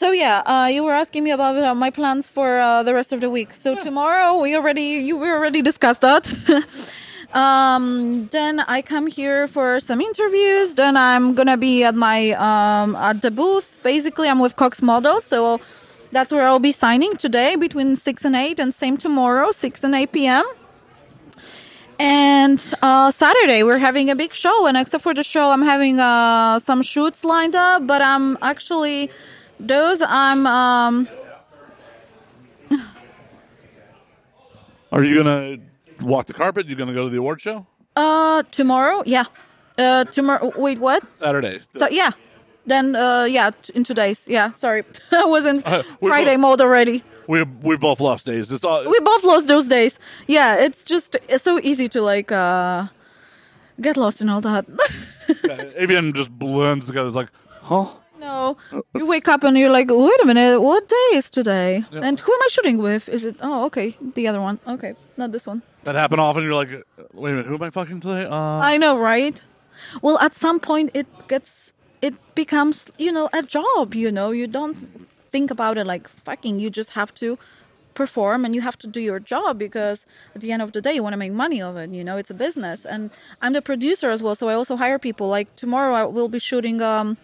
[0.00, 3.12] so yeah, uh, you were asking me about uh, my plans for uh, the rest
[3.12, 3.52] of the week.
[3.52, 6.24] So tomorrow we already you we already discussed that.
[7.34, 10.74] um, then I come here for some interviews.
[10.74, 13.78] Then I'm gonna be at my um, at the booth.
[13.82, 15.60] Basically, I'm with Cox Models, so
[16.12, 19.94] that's where I'll be signing today between six and eight, and same tomorrow, six and
[19.94, 20.46] eight p.m.
[21.98, 26.00] And uh, Saturday we're having a big show, and except for the show, I'm having
[26.00, 27.86] uh, some shoots lined up.
[27.86, 29.10] But I'm actually
[29.60, 31.08] those I'm um,
[34.92, 35.58] are you gonna
[36.00, 36.66] walk the carpet?
[36.66, 39.02] You gonna go to the award show uh tomorrow.
[39.06, 39.24] Yeah,
[39.78, 40.52] uh tomorrow.
[40.56, 41.02] Wait, what?
[41.18, 41.60] Saturday?
[41.74, 42.10] So yeah,
[42.66, 44.26] then uh yeah, in two days.
[44.28, 47.02] Yeah, sorry, I was in Uh, Friday both- mode already.
[47.28, 48.50] we we both lost days.
[48.52, 48.88] It's all.
[48.88, 49.98] We both lost those days.
[50.26, 52.86] Yeah, it's just it's so easy to like uh
[53.80, 54.66] get lost in all that.
[55.78, 57.08] AVN just blends together.
[57.08, 57.30] It's like,
[57.62, 57.86] huh?
[58.20, 58.58] No,
[58.94, 61.84] you wake up and you're like, wait a minute, what day is today?
[61.90, 63.08] And who am I shooting with?
[63.08, 63.36] Is it?
[63.40, 64.58] Oh, okay, the other one.
[64.66, 65.62] Okay, not this one.
[65.84, 66.42] That happened often.
[66.42, 66.68] You're like,
[67.14, 68.24] wait a minute, who am I fucking today?
[68.26, 69.42] Uh, I know, right?
[70.02, 73.94] Well, at some point, it gets, it becomes, you know, a job.
[73.94, 74.76] You know, you don't
[75.30, 76.60] think about it like fucking.
[76.60, 77.38] You just have to
[77.94, 80.04] perform and you have to do your job because
[80.34, 82.16] at the end of the day you want to make money of it you know
[82.16, 83.10] it's a business and
[83.42, 86.38] i'm the producer as well so i also hire people like tomorrow i will be
[86.38, 87.16] shooting um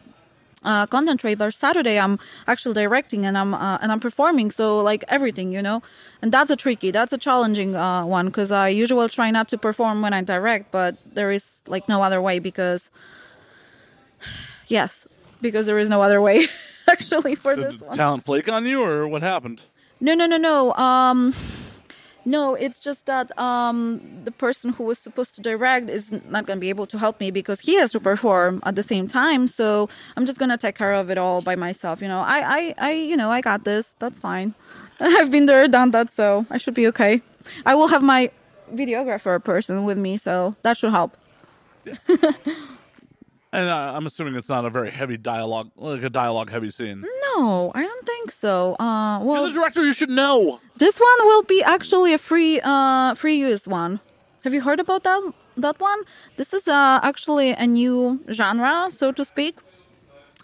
[0.67, 4.51] uh, content trade, but Saturday I'm actually directing and I'm uh, and I'm performing.
[4.51, 5.81] So like everything, you know,
[6.23, 9.59] and that's a tricky, that's a challenging uh, one because I usually try not to
[9.59, 12.91] perform when I direct, but there is like no other way because
[14.69, 15.07] yes,
[15.41, 16.47] because there is no other way
[16.91, 17.97] actually for did this the one.
[17.97, 19.63] talent flake on you, or what happened?
[20.01, 20.75] No, no, no, no.
[20.75, 21.33] Um,
[22.27, 26.59] no, it's just that um, the person who was supposed to direct is not going
[26.59, 29.47] to be able to help me because he has to perform at the same time.
[29.47, 32.03] So I'm just going to take care of it all by myself.
[32.03, 33.95] You know, I, I, I, you know, I got this.
[34.01, 34.55] That's fine.
[35.01, 37.23] I've been there, done that, so I should be okay.
[37.65, 38.33] I will have my
[38.75, 41.17] videographer person with me, so that should help.
[43.53, 47.05] And uh, I'm assuming it's not a very heavy dialogue, like a dialogue heavy scene.
[47.35, 48.75] No, I don't think so.
[48.79, 49.85] Uh, well, You're the director.
[49.85, 50.61] You should know.
[50.77, 54.01] This one will be actually a free uh free use one.
[54.45, 56.01] Have you heard about that that one?
[56.37, 59.59] This is uh, actually a new genre, so to speak.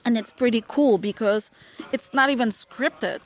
[0.04, 1.50] And it's pretty cool because
[1.92, 3.20] it's not even scripted.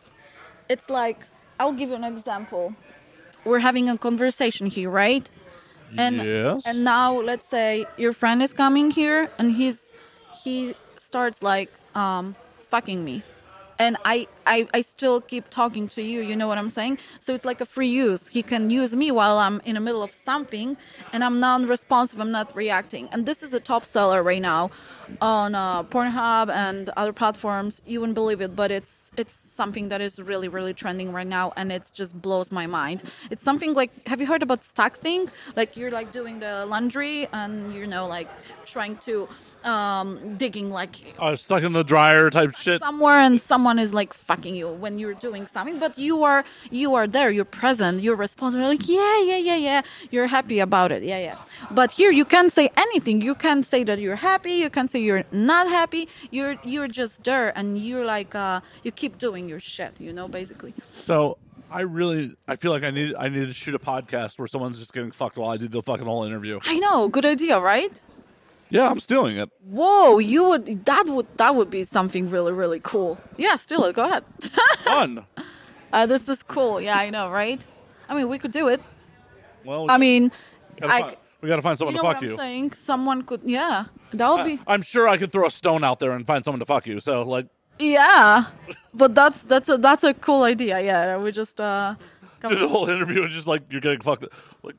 [0.68, 1.20] It's like
[1.60, 2.74] I'll give you an example.
[3.44, 5.30] We're having a conversation here, right?
[5.98, 6.62] And Yes.
[6.66, 9.86] and now let's say your friend is coming here and he's
[10.44, 13.22] he starts like um fucking me
[13.78, 16.98] and I, I i still keep talking to you you know what i'm saying?
[17.20, 18.28] So it's like a free use.
[18.28, 20.76] He can use me while i'm in the middle of something
[21.12, 23.08] and i'm non-responsive i'm not reacting.
[23.12, 24.70] And this is a top seller right now
[25.20, 27.80] on uh, pornhub and other platforms.
[27.86, 31.52] You wouldn't believe it but it's it's something that is really really trending right now
[31.56, 33.02] and it just blows my mind.
[33.30, 35.28] It's something like have you heard about stack thing?
[35.54, 38.28] Like you're like doing the laundry and you know like
[38.64, 39.28] trying to
[39.64, 42.80] um digging like I stuck in the dryer type shit.
[42.80, 46.94] somewhere and someone is like fucking you when you're doing something but you are you
[46.94, 49.80] are there you're present you're responsible You're like yeah yeah yeah yeah
[50.12, 51.36] you're happy about it yeah yeah.
[51.78, 53.16] But here you can't say anything.
[53.28, 56.02] You can't say that you're happy you can't say you're not happy.
[56.36, 60.26] You're you're just there and you're like uh you keep doing your shit you know
[60.38, 60.72] basically.
[61.08, 61.16] So
[61.80, 64.78] I really, I feel like I need, I need to shoot a podcast where someone's
[64.78, 66.54] just getting fucked while I do the fucking whole interview.
[66.74, 67.94] i know good idea right
[68.70, 69.48] Yeah, I'm stealing it.
[69.62, 73.94] whoa you would that would that would be something really really cool yeah steal it
[73.94, 74.24] go ahead
[74.84, 75.24] Fun.
[75.92, 77.60] uh, this is cool yeah i know right
[78.08, 78.80] i mean we could do it
[79.64, 80.30] Well, i mean
[80.80, 82.36] gotta I, find- we got to find someone you know to what fuck I'm you.
[82.36, 82.72] saying?
[82.72, 85.98] Someone could, yeah, that would be, I, am sure I could throw a stone out
[86.00, 86.98] there and find someone to fuck you.
[86.98, 87.46] So like,
[87.78, 88.46] yeah.
[88.94, 90.80] But that's that's a that's a cool idea.
[90.80, 91.60] Yeah, we just.
[91.60, 91.94] uh
[92.40, 94.24] come- do the whole interview and just like you're getting fucked.
[94.62, 94.76] Like,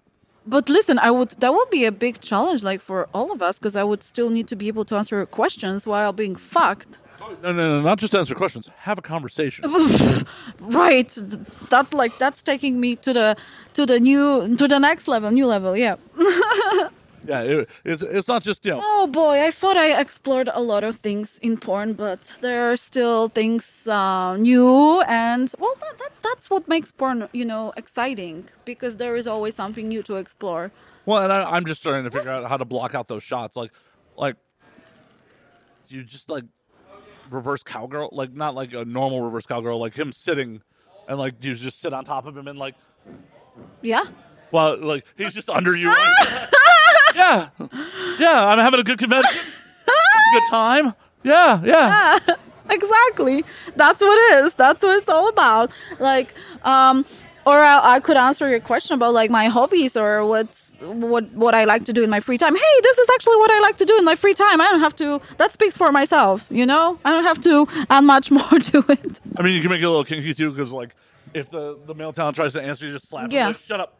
[0.49, 3.59] But listen, I would that would be a big challenge, like for all of us,
[3.59, 6.99] because I would still need to be able to answer questions while being fucked.
[7.43, 8.69] no, no, no, not just answer questions.
[8.77, 9.65] Have a conversation.
[10.59, 11.11] Right.
[11.69, 13.35] That's like that's taking me to the
[13.73, 15.75] to the new to the next level, new level.
[15.75, 15.95] Yeah.
[17.27, 18.79] yeah, it, it's it's not just you know.
[18.81, 22.77] Oh boy, I thought I explored a lot of things in porn, but there are
[22.77, 28.45] still things uh, new, and well, that, that that's what makes porn, you know, exciting
[28.65, 30.71] because there is always something new to explore.
[31.05, 33.55] Well, and I, I'm just trying to figure out how to block out those shots.
[33.55, 33.71] Like,
[34.17, 34.35] like
[35.89, 36.43] you just like
[37.29, 40.61] reverse cowgirl, like not like a normal reverse cowgirl, like him sitting,
[41.07, 42.75] and like you just sit on top of him and like,
[43.81, 44.03] Yeah.
[44.51, 45.87] well, like he's just under you.
[45.89, 46.49] like-
[47.17, 47.49] yeah,
[48.19, 48.47] yeah.
[48.47, 49.37] I'm having a good convention.
[49.37, 50.93] It's a good time.
[51.23, 52.19] Yeah, yeah.
[52.69, 53.43] exactly
[53.77, 56.33] that's what it is that's what it's all about like
[56.65, 57.05] um
[57.45, 61.55] or I, I could answer your question about like my hobbies or what's what what
[61.55, 63.77] i like to do in my free time hey this is actually what i like
[63.77, 66.65] to do in my free time i don't have to that speaks for myself you
[66.65, 69.81] know i don't have to add much more to it I mean, you can make
[69.81, 70.93] it a little kinky too, because like
[71.33, 73.25] if the the male talent tries to answer, you just slap.
[73.25, 73.47] him, Yeah.
[73.47, 73.93] like, Shut up.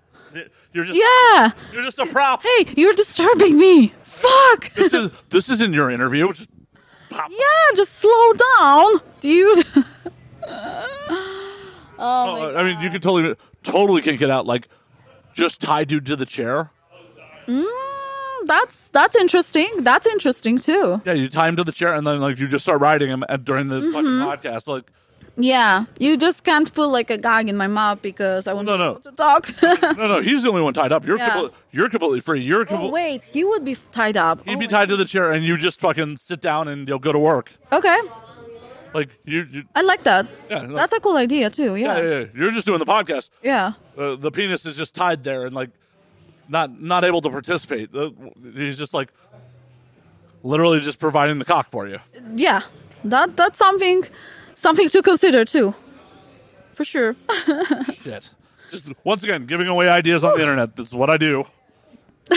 [0.73, 2.43] You're just yeah you're just a prop.
[2.43, 6.31] hey you're disturbing me fuck This is this isn't your interview.
[6.33, 6.49] Just
[7.09, 7.29] pop.
[7.31, 9.65] yeah just slow down dude
[11.99, 14.45] Oh, I mean, you can totally totally kink it out.
[14.45, 14.67] Like
[15.33, 16.69] just tie dude to the chair.
[17.47, 17.65] Mm,
[18.45, 22.19] that's that's interesting that's interesting too Yeah, you tie him to the chair, and then
[22.19, 24.27] like you just start riding him during the Mm-hmm.
[24.27, 24.67] podcast.
[24.67, 24.91] Like
[25.39, 28.75] Yeah, you just can't put like a gag in my mouth because I want No,
[28.75, 28.95] no.
[28.95, 29.49] to talk.
[29.61, 31.05] no, no, he's the only one tied up.
[31.05, 31.29] You're Yeah.
[31.29, 32.41] compl- you're completely free.
[32.41, 34.39] You're oh, wait, he would be tied up.
[34.45, 36.97] He'd Oh, be tied to the chair, and you just fucking sit down and you'll
[37.09, 37.51] go to work.
[37.71, 37.99] Okay,
[38.95, 40.25] Like you, you I like that.
[40.49, 40.75] Yeah, no.
[40.75, 41.75] That's a cool idea too.
[41.75, 42.25] yeah, Yeah, yeah, yeah.
[42.35, 43.29] You're just doing the podcast.
[43.43, 43.73] yeah.
[43.95, 45.69] Uh, the penis is just tied there and like
[46.49, 47.93] not not able to participate.
[47.93, 48.09] Uh,
[48.55, 49.09] he's just like
[50.43, 51.99] literally just providing the cock for you.
[52.35, 52.61] yeah.
[53.03, 54.03] That that's something
[54.57, 55.73] something to consider too,
[56.73, 57.15] for sure.
[58.03, 58.33] Shit.
[58.71, 60.75] Just once again, giving away ideas on the internet.
[60.75, 61.45] This is what I do.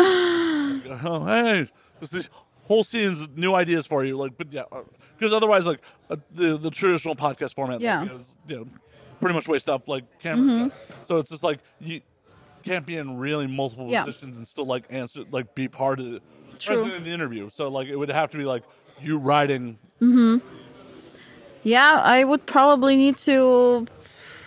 [0.00, 1.66] oh, hey,
[2.12, 2.28] these
[2.62, 4.16] whole scenes, new ideas for you.
[4.16, 4.82] Like, but yeah, uh,
[5.16, 8.02] because otherwise, like uh, the the traditional podcast format, Yeah.
[8.02, 8.66] like, is, you know,
[9.20, 10.44] pretty much waste up like camera.
[10.54, 10.68] Mm-hmm.
[10.68, 11.06] stuff.
[11.06, 12.00] So it's just like you
[12.62, 14.04] can't be in really multiple Yeah.
[14.04, 16.20] positions and still like answer, like be part of the
[16.58, 16.76] True.
[16.76, 17.50] present in the interview.
[17.50, 18.62] So like it would have to be like
[19.00, 19.78] you writing.
[20.00, 20.46] Mm-hmm.
[21.64, 23.86] Yeah, I would probably need to,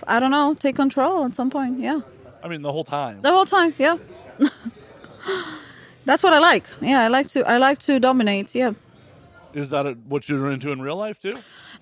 [0.08, 1.80] I don't know, take control at some point.
[1.80, 2.02] Yeah,
[2.44, 3.22] I mean, the whole time.
[3.22, 3.74] the whole time.
[3.78, 3.98] Yeah.
[6.06, 6.66] That's what I like.
[6.80, 7.46] Yeah, I like to.
[7.46, 8.56] I like to dominate.
[8.56, 8.74] Yeah.
[9.54, 11.34] Is that what you're into in real life too?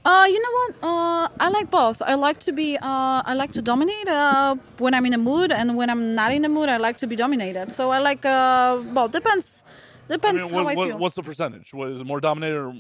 [0.04, 0.76] Uh, you know what?
[0.84, 2.02] Uh, I like both.
[2.02, 2.78] I like to be.
[2.78, 6.32] Uh, I like to dominate uh, when I'm in a mood, and when I'm not
[6.32, 7.74] in a mood, I like to be dominated.
[7.74, 8.26] So I like.
[8.26, 9.64] Uh, well, depends.
[10.10, 10.98] I Depends mean, how what, I what, feel.
[11.00, 11.74] what's the percentage?
[11.74, 12.74] What, is it more dominated or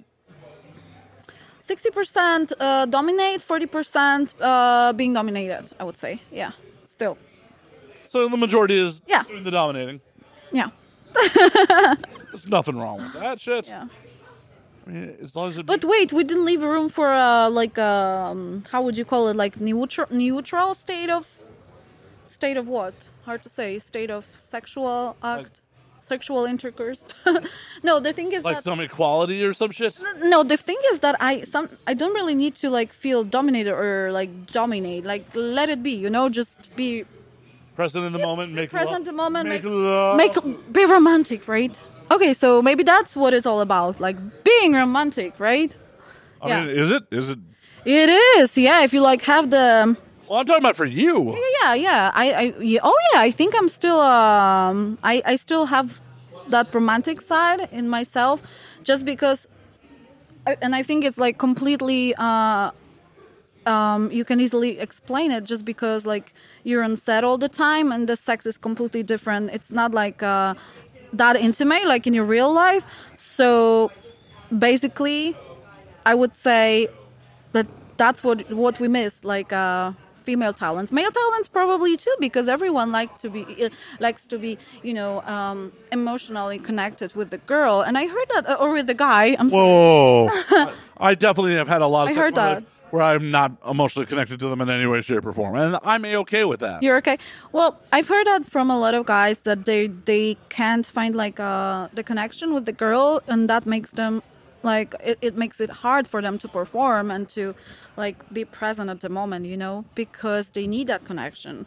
[1.71, 5.63] Sixty percent uh, dominate, forty percent uh, being dominated.
[5.79, 6.13] I would say.
[6.31, 6.51] Yeah.
[6.95, 7.17] Still.
[8.07, 9.23] So the majority is Yeah.
[9.23, 9.99] doing the dominating.
[10.51, 10.69] Yeah.
[12.31, 13.67] There's nothing wrong with that shit.
[13.67, 13.87] Yeah.
[14.85, 15.65] I mean, as long as it.
[15.65, 19.27] But wait, we didn't leave a room for uh, like um, how would you call
[19.29, 19.35] it?
[19.35, 21.25] Like neutral, neutral state of,
[22.27, 22.93] state of what?
[23.25, 23.79] Hard to say.
[23.79, 25.61] State of sexual act,
[26.05, 27.03] sexual intercourse.
[27.83, 29.99] no, the thing is like that some equality or some shit.
[30.33, 33.73] no, the thing is that I some I don't really need to like feel dominated
[33.73, 35.03] or like dominate.
[35.05, 37.05] Like let it be, you know, just be
[37.75, 39.05] Present in the moment, make present love.
[39.05, 40.15] the moment, make, make love.
[40.15, 40.33] make
[40.71, 41.77] be romantic, right?
[42.09, 44.15] Okay, so maybe that's what it's all about, like
[44.45, 45.75] being romantic, right?
[46.41, 46.65] I yeah.
[46.65, 47.03] mean, is it?
[47.11, 47.39] Is it?
[47.83, 48.83] It is, yeah.
[48.83, 51.33] If you like have the Well, I'm talking about for you.
[51.33, 51.75] yeah, yeah.
[51.75, 52.11] yeah.
[52.13, 53.21] I, I oh yeah.
[53.21, 56.01] I think I'm still um, I, I still have
[56.47, 58.41] that romantic side in myself,
[58.83, 59.47] just because,
[60.47, 62.15] I, and I think it's like completely.
[62.17, 62.71] Uh,
[63.65, 67.91] um, you can easily explain it just because like you're on set all the time
[67.91, 69.49] and the sex is completely different.
[69.51, 70.53] It's not like uh,
[71.13, 72.85] that intimate like in your real life.
[73.15, 73.91] So
[74.55, 75.35] basically,
[76.05, 76.89] I would say
[77.53, 77.65] that
[77.97, 79.93] that's what what we miss like uh
[80.25, 83.43] female talents male talents probably too because everyone likes to be
[83.99, 84.57] likes to be
[84.87, 88.87] you know um emotionally connected with the girl and i heard that uh, or with
[88.87, 90.29] the guy i'm sorry Whoa.
[90.31, 90.73] I-
[91.09, 92.63] I definitely have had a lot of I heard that.
[92.91, 96.05] where I'm not emotionally connected to them in any way, shape, or form, and I'm
[96.05, 96.81] a okay with that.
[96.81, 97.17] You're okay.
[97.51, 101.37] Well, I've heard that from a lot of guys that they they can't find like
[101.51, 104.13] uh, the connection with the girl, and that makes them
[104.65, 107.55] like it, it makes it hard for them to perform and to
[107.95, 111.65] like be present at the moment, you know, because they need that connection.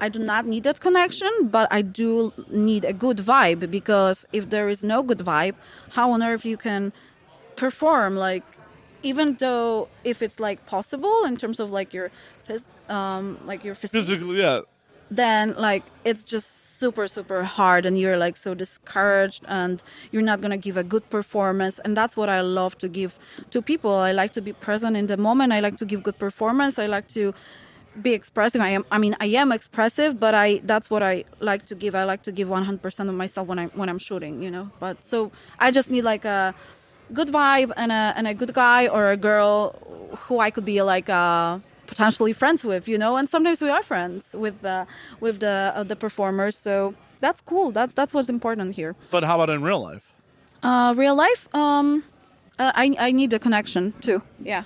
[0.00, 4.50] I do not need that connection, but I do need a good vibe because if
[4.50, 5.56] there is no good vibe,
[5.90, 6.92] how on earth you can
[7.56, 8.44] perform like
[9.02, 12.10] even though if it's like possible in terms of like your
[12.46, 14.60] phys- um like your Physically, yeah.
[15.10, 20.40] then like it's just super super hard and you're like so discouraged and you're not
[20.42, 21.78] going to give a good performance.
[21.84, 23.18] And that's what i love to give
[23.50, 23.94] to people.
[24.10, 25.52] I like to be present in the moment.
[25.52, 26.78] I like to give good performance.
[26.78, 27.34] I like to
[28.06, 28.60] be expressive.
[28.60, 31.94] I am i mean i am expressive but i that's what i like to give.
[31.94, 34.70] I like to give 100% of myself when i when i'm shooting you know?
[34.80, 36.54] But so i just need like a
[37.12, 39.74] good vibe and a and a good guy or a girl
[40.26, 43.16] who I could be like uh, potentially friends with, you know.
[43.16, 44.86] And sometimes we are friends with the
[45.20, 47.70] with the uh, the performers, so that's cool.
[47.72, 48.94] That's that's what's important here.
[49.10, 50.04] But how about in real life?
[50.62, 52.02] Uh, real life, um,
[52.58, 54.20] uh, I I need a connection too.
[54.42, 54.64] Yeah.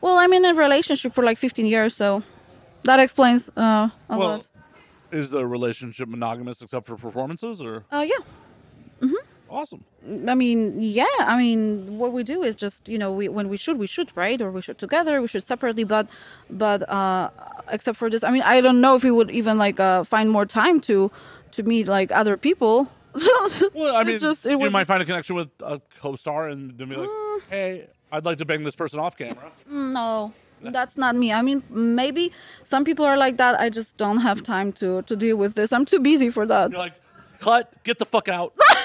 [0.00, 2.22] Well, I'm in a relationship for like 15 years, so
[2.84, 4.48] that explains uh, a Well, lot.
[5.10, 8.22] is the relationship monogamous except for performances, or Uh, yeah.
[9.56, 9.82] Awesome?
[10.32, 11.04] I mean, yeah.
[11.32, 14.08] I mean, what we do is just you know, we when we shoot, we shoot
[14.14, 15.84] right, or we shoot together, we shoot separately.
[15.84, 16.06] But,
[16.50, 17.30] but uh,
[17.76, 20.30] except for this, I mean, I don't know if we would even like uh, find
[20.30, 21.10] more time to
[21.56, 22.76] to meet like other people.
[23.74, 26.48] Well, I It mean, just- it you might just- find a connection with a co-star
[26.52, 27.40] and then be like, Mm.
[27.50, 27.70] "Hey,
[28.12, 29.50] I'd like to bang this person off camera."
[29.96, 30.32] no,
[30.76, 31.28] that's not me.
[31.32, 32.24] I mean, maybe
[32.72, 33.52] some people are like that.
[33.64, 35.72] I just don't have time to to deal with this.
[35.72, 36.70] I'm too busy for that.
[36.70, 36.96] You're like,
[37.40, 38.52] "Cut, get the fuck out."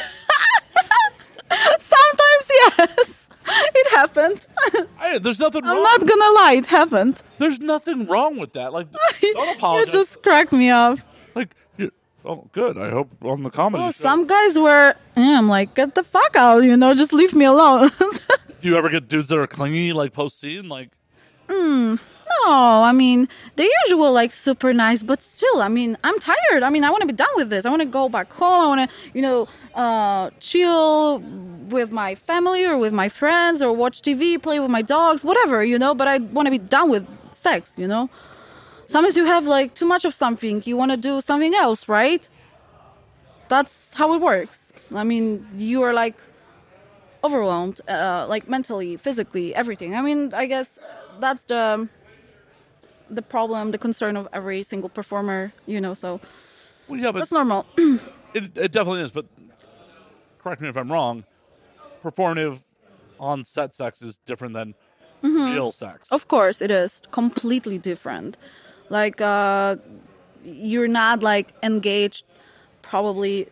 [1.79, 4.39] Sometimes, yes, it happened.
[4.99, 5.83] hey, there's nothing I'm wrong.
[5.83, 7.21] not gonna lie, it happened.
[7.37, 8.73] There's nothing wrong with that.
[8.73, 8.87] Like,
[9.21, 10.99] don't you just cracked me up.
[11.35, 11.91] like, you,
[12.25, 12.77] oh, good.
[12.77, 13.83] I hope on the comedy.
[13.83, 14.95] Well, show- some guys were.
[15.17, 17.89] Yeah, I'm like, get the fuck out, you know, just leave me alone.
[18.61, 20.69] Do you ever get dudes that are clingy, like post scene?
[20.69, 20.89] Like,
[21.49, 21.95] hmm.
[22.45, 26.63] No, I mean, the usual, like, super nice, but still, I mean, I'm tired.
[26.63, 27.65] I mean, I want to be done with this.
[27.65, 28.63] I want to go back home.
[28.63, 33.71] I want to, you know, uh, chill with my family or with my friends or
[33.73, 36.89] watch TV, play with my dogs, whatever, you know, but I want to be done
[36.89, 38.09] with sex, you know?
[38.85, 40.61] Sometimes you have, like, too much of something.
[40.65, 42.27] You want to do something else, right?
[43.47, 44.73] That's how it works.
[44.93, 46.21] I mean, you are, like,
[47.23, 49.95] overwhelmed, uh, like mentally, physically, everything.
[49.95, 50.79] I mean, I guess
[51.19, 51.87] that's the
[53.11, 55.93] the problem, the concern of every single performer, you know.
[55.93, 56.19] So
[56.87, 57.65] well, yeah, but that's normal.
[57.77, 59.11] it, it definitely is.
[59.11, 59.25] But
[60.39, 61.23] correct me if I'm wrong.
[62.03, 62.63] Performative
[63.19, 64.73] on set sex is different than
[65.21, 66.11] real sex.
[66.11, 68.37] of course, it is completely different.
[68.89, 69.75] Like uh,
[70.43, 72.25] you're not like engaged.
[72.81, 73.47] Probably,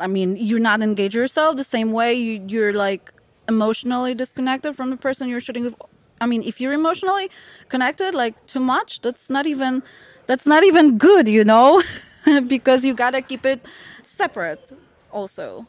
[0.00, 3.12] I mean, you're not engaged yourself the same way you, you're like
[3.48, 5.76] emotionally disconnected from the person you're shooting with.
[6.22, 7.28] I mean, if you're emotionally
[7.68, 9.82] connected like too much, that's not even
[10.26, 11.82] that's not even good, you know,
[12.46, 13.66] because you gotta keep it
[14.04, 14.62] separate.
[15.10, 15.66] Also,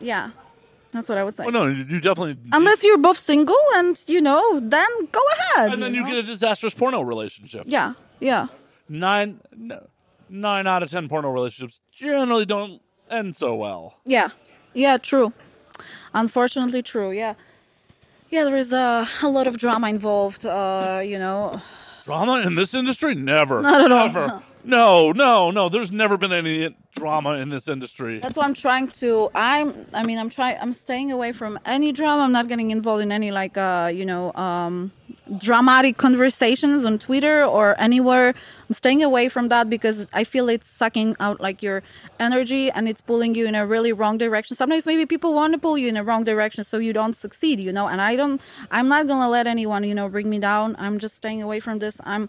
[0.00, 0.30] yeah,
[0.90, 1.44] that's what I would say.
[1.44, 2.38] Well, no, you, you definitely.
[2.50, 5.74] Unless you're both single and you know, then go ahead.
[5.74, 6.08] and then you know?
[6.08, 7.64] get a disastrous porno relationship.
[7.66, 8.46] yeah, yeah.
[8.88, 9.86] Nine, no,
[10.30, 12.80] nine out of ten porno relationships generally don't
[13.10, 13.98] end so well.
[14.06, 14.30] Yeah,
[14.72, 15.34] yeah, true.
[16.14, 17.12] Unfortunately, true.
[17.12, 17.34] Yeah,
[18.30, 18.44] yeah.
[18.44, 20.46] There is a, a lot of drama involved.
[20.46, 21.60] Uh, you know,
[22.04, 23.14] Drama in this industry?
[23.14, 23.60] Never.
[23.62, 24.06] Not at all.
[24.06, 24.42] Never.
[24.62, 25.68] No, no, no.
[25.68, 28.18] There's never been any drama in this industry.
[28.18, 29.30] that's what I'm trying to.
[29.34, 29.86] I'm.
[29.94, 30.58] I mean, I'm trying.
[30.60, 32.24] I'm staying away from any drama.
[32.24, 34.92] I'm not getting involved in any like, uh, you know, um,
[35.38, 38.34] dramatic conversations on Twitter or anywhere.
[38.68, 41.82] I'm staying away from that because I feel it's sucking out like your
[42.18, 44.56] energy and it's pulling you in a really wrong direction.
[44.56, 47.60] Sometimes maybe people want to pull you in a wrong direction so you don't succeed,
[47.60, 47.88] you know.
[47.88, 48.40] And I don't.
[48.70, 50.76] I'm not gonna let anyone, you know, bring me down.
[50.78, 51.96] I'm just staying away from this.
[52.04, 52.28] I'm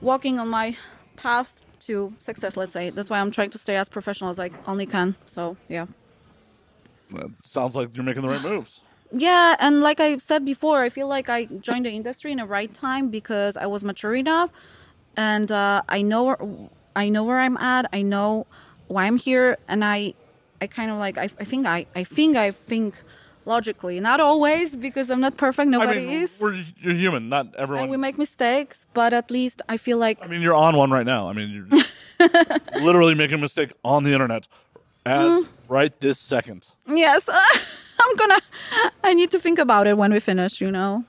[0.00, 0.76] walking on my
[1.16, 2.56] path to success.
[2.56, 5.16] Let's say that's why I'm trying to stay as professional as I only can.
[5.26, 5.86] So yeah.
[7.12, 8.82] Well, sounds like you're making the right moves.
[9.12, 12.46] Yeah, and like I said before, I feel like I joined the industry in the
[12.46, 14.50] right time because I was mature enough,
[15.16, 16.38] and uh, I know where
[16.96, 17.86] I know where I'm at.
[17.92, 18.46] I know
[18.88, 20.14] why I'm here, and I,
[20.60, 23.00] I kind of like I, I think I I think I think
[23.44, 24.00] logically.
[24.00, 25.68] Not always because I'm not perfect.
[25.68, 27.82] Nobody I mean, is, we're, you're human, not everyone.
[27.84, 28.86] and we make mistakes.
[28.94, 31.28] But at least I feel like I mean, you're on one right now.
[31.28, 32.28] I mean, you're
[32.82, 34.48] literally making a mistake on the internet
[35.06, 35.48] as Mm.
[35.68, 36.66] right this second.
[36.88, 37.28] yes,
[38.04, 38.40] I'm gonna.
[39.02, 40.60] I need to think about it when we finish.
[40.60, 41.04] You know,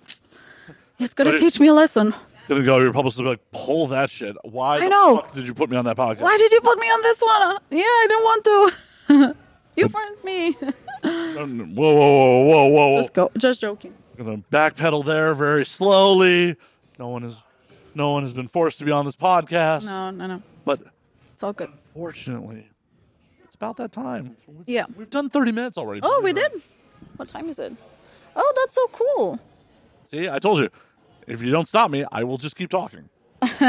[0.99, 2.13] it's gonna But it- teach me a lesson.
[2.47, 4.35] Gonna go your publicist and be like, pull that shit.
[4.43, 5.17] Why I know.
[5.17, 6.19] fuck did you put me on that podcast?
[6.19, 7.41] Why did you put me on this one?
[7.41, 9.35] Uh, Yeah, I didn't want to.
[9.75, 10.55] you forced me.
[11.05, 12.97] Um, Whoa, whoa, whoa, whoa, whoa.
[13.01, 13.29] Just go.
[13.37, 13.93] Just joking.
[14.17, 16.55] Gonna backpedal there very slowly.
[16.97, 17.37] No one is,
[17.93, 19.85] no one has been forced to be on this podcast.
[19.85, 20.41] No, no, no.
[20.65, 20.79] But
[21.33, 21.69] It's all good.
[21.93, 22.67] fortunately,
[23.43, 24.35] it's about that time.
[24.47, 24.85] We've, Yeah.
[24.95, 26.01] we've done 30 minutes already.
[26.03, 26.51] Oh, we did.
[27.17, 27.73] What time is it?
[28.35, 29.39] Oh, that's so cool.
[30.05, 30.69] See, I told you.
[31.27, 33.09] If you don't stop me, I will just keep talking.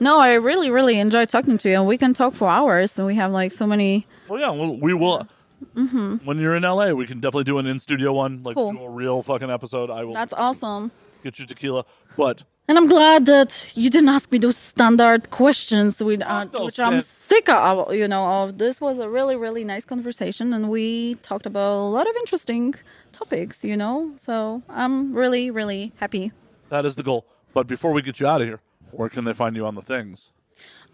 [0.00, 2.98] No, I really, really enjoy talking to you, and we can talk for hours.
[2.98, 4.06] And we have like so many.
[4.28, 5.26] Well, yeah, well, we will.
[5.74, 8.76] When you're in LA, we can definitely do an in studio one, like Mm-hmm.
[8.76, 8.86] Cool.
[8.86, 9.90] do a real fucking episode.
[9.90, 10.90] I will That's awesome.
[11.22, 11.84] get you tequila.
[12.16, 12.42] But
[12.72, 17.02] And I'm glad that you didn't ask me those standard questions, with, uh, which I'm
[17.02, 17.94] sick of.
[17.94, 21.90] You know, of this was a really, really nice conversation, and we talked about a
[21.96, 22.74] lot of interesting
[23.12, 23.62] topics.
[23.62, 26.32] You know, so I'm really, really happy.
[26.70, 27.26] That is the goal.
[27.52, 28.60] But before we get you out of here,
[28.90, 30.30] where can they find you on the things?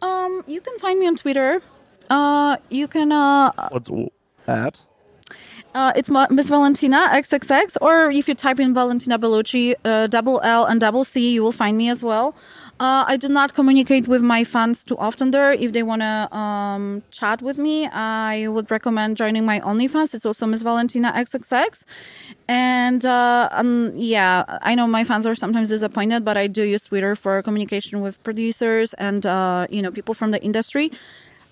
[0.03, 1.61] Um, you can find me on Twitter.
[2.11, 3.89] Uh, you can uh, What's
[4.49, 4.81] at?
[5.79, 10.65] Uh, it's Miss Valentina XXX, or if you type in Valentina Bellucci, uh, double L
[10.65, 12.35] and double C, you will find me as well.
[12.81, 15.53] Uh, I do not communicate with my fans too often there.
[15.53, 20.15] If they want to um, chat with me, I would recommend joining my OnlyFans.
[20.15, 21.85] It's also Miss Valentina XXX.
[22.49, 26.83] And uh, um, yeah, I know my fans are sometimes disappointed, but I do use
[26.83, 30.91] Twitter for communication with producers and uh, you know people from the industry.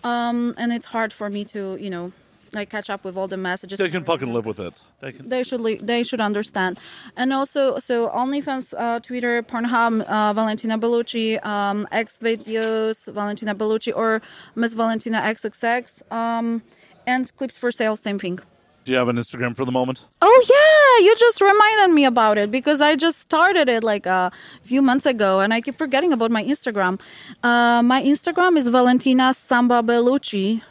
[0.03, 2.11] Um, and it's hard for me to you know
[2.53, 3.79] like catch up with all the messages.
[3.79, 4.75] They can fucking live with it.
[5.01, 5.29] They can.
[5.29, 6.79] They should li- they should understand,
[7.17, 13.93] and also so OnlyFans, uh, Twitter, Pornhub, uh, Valentina Bellucci, um, X videos, Valentina Bellucci,
[13.95, 14.23] or
[14.55, 16.63] Miss Valentina XXX, um,
[17.07, 18.39] and clips for sale, same thing.
[18.85, 20.05] Do you have an Instagram for the moment?
[20.23, 24.31] Oh yeah, you just reminded me about it because I just started it like a
[24.63, 27.01] few months ago, and I keep forgetting about my Instagram.
[27.43, 30.63] Uh, my Instagram is Valentina Samba Bellucci,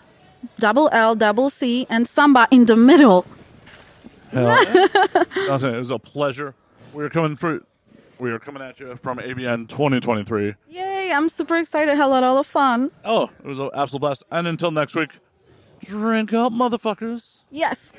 [0.59, 3.25] double L, double C, and Samba in the middle.
[4.33, 6.55] It was a pleasure.
[6.93, 7.63] We are coming through.
[8.19, 10.55] We are coming at you from AVN 2023.
[10.69, 11.11] Yay!
[11.13, 11.95] I'm super excited.
[11.95, 12.91] Had a lot of fun.
[13.03, 14.23] Oh, it was an absolute blast.
[14.31, 15.11] And until next week,
[15.83, 17.43] drink up, motherfuckers.
[17.51, 17.93] Yes.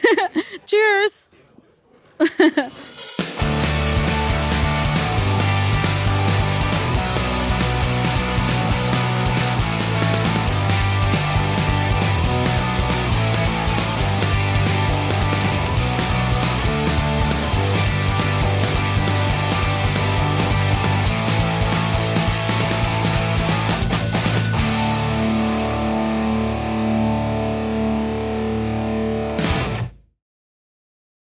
[0.66, 1.30] Cheers.